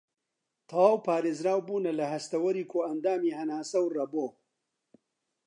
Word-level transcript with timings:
تەواو 0.69 0.95
پارێزراوبوونە 1.05 1.91
لە 1.99 2.05
هەستەوەری 2.13 2.69
کۆئەندامی 2.71 3.35
هەناسە 3.39 3.77
و 3.81 3.91
رەبۆ 3.97 4.27